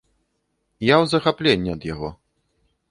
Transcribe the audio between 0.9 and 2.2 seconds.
ў захапленні ад яго.